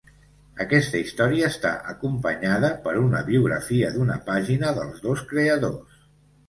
Aquesta 0.63 1.01
història 1.01 1.49
està 1.53 1.73
acompanyada 1.93 2.73
per 2.87 2.97
una 3.03 3.23
biografia 3.29 3.93
d'una 3.99 4.19
pàgina 4.33 4.75
dels 4.81 5.07
dos 5.09 5.27
creadors. 5.35 6.05